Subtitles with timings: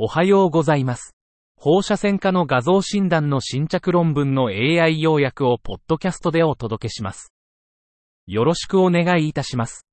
[0.00, 1.16] おはようございます。
[1.56, 7.32] 放射線科の画像診断の新着論文の AI 要約をポッドキャストでお届けします。
[8.28, 9.88] よろしくお願いいたします。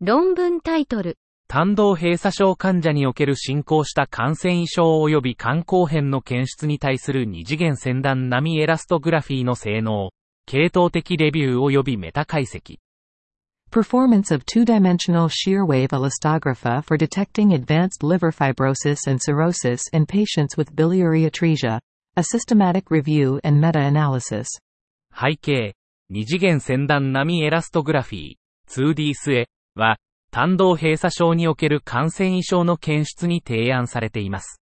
[0.00, 1.16] 論文タイトル、
[1.46, 10.10] 胆道閉鎖症患者における進行した感染異常及び肝硬変の検出に対する二次元先端並エラストグラフィーの性能、
[10.44, 12.78] 系統的レビュー及びメタ解析。
[13.74, 21.28] Performance of two-dimensional shear-wave elastographa for detecting advanced liver fibrosis and cirrhosis in patients with biliary
[21.28, 21.80] atresia,
[22.16, 24.46] a systematic review and meta-analysis.
[25.10, 25.74] 背景、
[26.08, 28.34] 二次元先端並エラストグラフィー、
[28.68, 29.96] 2D 末は、
[30.30, 34.60] 胆道閉鎖症における感染異常の検出に提案されています。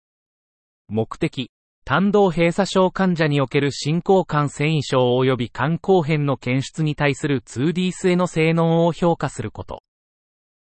[0.89, 1.49] 目的、
[1.87, 9.83] 胆道閉鎖症患者における進行感染異常及び肝硬変の検出に対する 2D 末の性能を評価すること。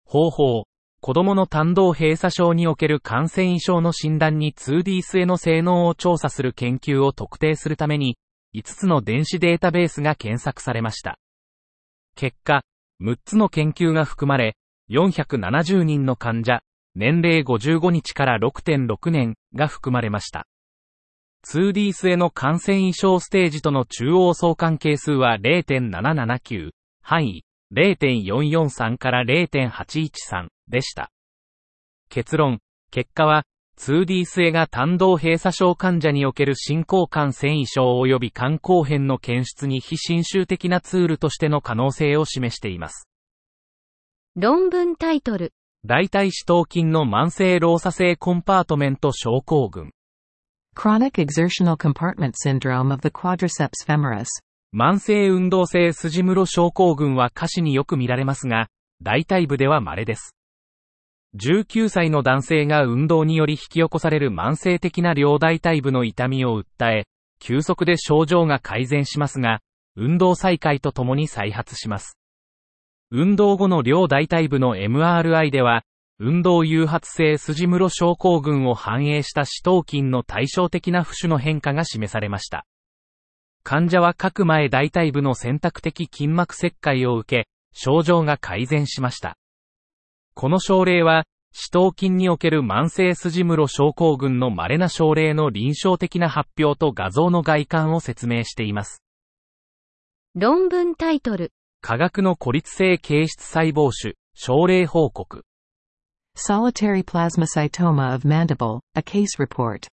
[0.05, 0.65] 方法、
[1.01, 8.17] 子供の胆道閉鎖症における感染異常の診断に 2D 末の性能を調査する研究を特定するために、
[8.55, 11.19] 5つの電子データベースが検索されました。
[12.15, 12.63] 結果、
[13.03, 14.55] 6つの研究が含まれ、
[14.89, 16.61] 470人の患者、
[16.95, 20.47] 年齢55日から6.6年が含まれました。
[21.47, 26.71] 2D 末の感染異常ステージとの中央相関係数は0.779、
[27.03, 31.11] 範囲0.443から0.813でした。
[32.09, 33.45] 結論、結果は、
[33.79, 43.09] 2D 末が胆道閉鎖症患者における進行感染異常及び肝硬変の検出に非侵襲的なツールとしての可能性を示しています。
[44.35, 45.53] 論文タイトル、
[45.85, 49.93] 大腿四頭筋の慢性労作性コンパートメント症候群。
[50.79, 54.29] Chronic exertional compartment syndrome of the quadriceps femoris.
[54.73, 58.69] 慢性運動性筋室症候群は下肢によく見られますが、
[59.03, 60.37] 大腿部では稀です。
[61.35, 67.07] 19歳の男性が運動により引き起こされる慢性的な両大腿部の痛みを訴え、
[67.41, 69.59] 急速で症状が改善しますが、
[69.97, 72.17] 運動再開とともに再発します。
[73.11, 75.83] 運動後の両大腿部の MRI では、
[76.21, 82.67] 運動誘発性筋室症候群を反映した四頭筋の対照的な浮腫の変化が示されました。
[83.63, 89.37] 患者は各前大腿部の選択的筋膜切開を受け、症状が改善しました。
[90.35, 99.03] この症例は、四頭筋における慢性筋室症候群の稀な症例の臨床的な発表と画像の外観を説明しています。
[100.35, 105.45] 論文タイトル、科学の孤立性形質細胞種、症例報告。
[106.39, 109.89] Solitary plasmacytoma of mandible, a case report.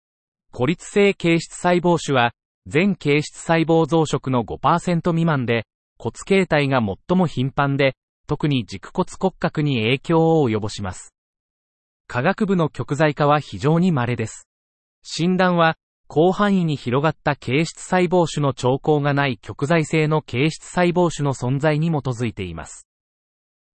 [0.52, 2.32] 孤立性形質細胞種は、
[2.66, 5.64] 全形質細胞増殖の5%未満で、
[5.98, 7.96] 骨形態が最も頻繁で、
[8.26, 11.14] 特に軸骨骨格に影響を及ぼします。
[12.08, 14.46] 科学部の極材化は非常に稀です。
[15.02, 15.78] 診断は、
[16.12, 22.86] 広範囲に広がった形質細胞種の兆候がない極材性の形質細胞種の存在に基づいています。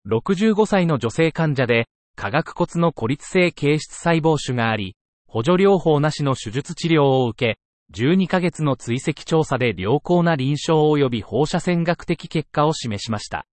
[0.09, 4.95] 65歳の女性患者で、化学骨の孤立性形質細胞種があり、
[5.27, 7.59] 補助療法なしの手術治療を受け、
[7.93, 13.45] 12ヶ月の追跡調査で良好な臨床及び放射線学的結果を示しました。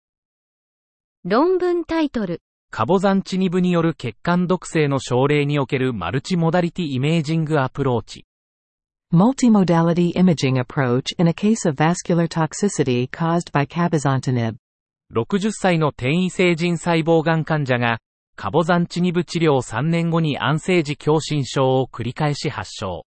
[1.25, 2.41] 論文タイトル、
[2.71, 8.25] カボザンチニブによる血管毒性の症例におけるマルチモダリティイメージングアプローチ。
[9.13, 14.55] Multimodality imaging approach in a case of vascular toxicity caused by cabozantinib.
[15.13, 17.99] 60歳の転移性腎細胞がん患者が、
[18.35, 23.05] カボザンチニブ治療3年後に安静時狭心症を繰り返し発症。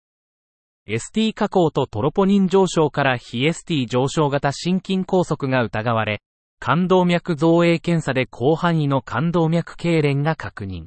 [0.87, 6.23] ST 加工とトロポニン上昇から非 ST 上昇型心筋梗塞が疑われ、
[6.61, 10.87] 冠動脈造影検査で広範囲の冠動脈痙攣が確認。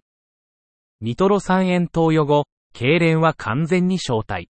[1.01, 4.47] ニトロ酸塩投与後、痙攣は完全に消退。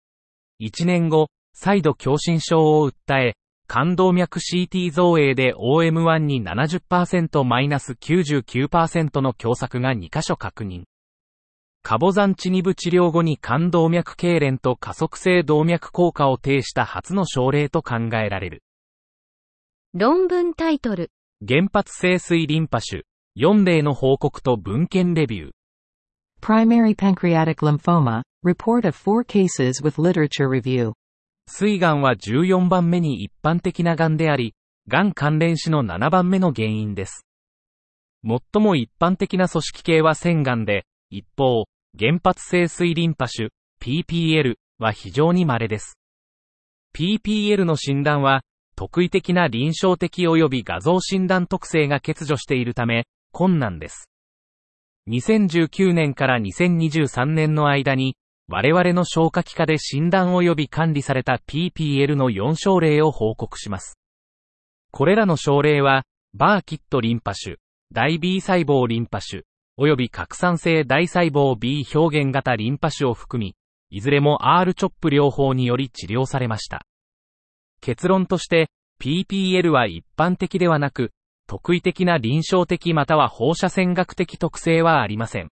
[0.61, 3.37] 1年後、再度狭心症を訴え、
[3.69, 10.85] 冠動脈 CT 造影で OM1 に 70%-99% の狭窄が2箇所確認。
[11.83, 18.63] カボザンチニブ治療後に冠動脈痙攣と加速性動脈硬化を呈した初の症例と考えられる。
[19.95, 21.11] 論文タイトル、
[21.47, 23.03] 原発性水リンパ種、
[23.39, 25.51] 4例の報告と文献レビュー。
[26.41, 30.93] Primary pancreatic lymphoma, report of four cases with literature review.
[31.49, 34.55] 水癌は14番目に一般的な癌であり、
[34.89, 37.25] 癌関連死の7番目の原因です。
[38.25, 41.65] 最も一般的な組織系は腺癌で、一方、
[41.99, 43.51] 原発性水リンパ種、
[43.81, 45.99] PPL は非常に稀です。
[46.95, 48.43] PPL の診断は、
[48.75, 54.11] 特異的な臨床的及び画像診断特性が欠如しているため、困難です。
[55.09, 58.17] 2019年から2023年の間に、
[58.49, 63.99] 我々の消化器科で診断及び管理された PPL の4症例を報告します。
[64.93, 67.57] これらの症例は、バーキットリンパ種、
[67.93, 69.43] 大 B 細胞リンパ種、
[69.79, 73.57] 及び拡散性大細胞 B 表現型リンパ種を含み、
[73.91, 76.87] いずれも R チョップ療法により治療されました。
[77.81, 78.71] 結論として、
[79.01, 81.11] PPL は一般的ではなく、
[81.49, 85.51] 特異的な臨床的または放射線学的特性はありません。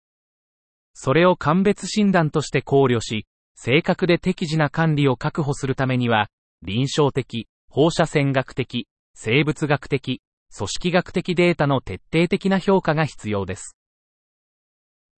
[0.95, 3.27] それを鑑別診断として考慮し、
[3.57, 6.29] 正確で適時な管理を確保するためには、
[6.63, 10.23] 臨床的、放射線学的、生物学的、
[10.57, 13.77] 組織学的データの徹底的な評価が必要です。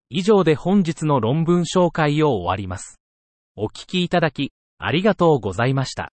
[0.09, 2.99] 以上で本日の論文紹介を終わります。
[3.55, 6.13] お聞きいただき、ありがとうございました。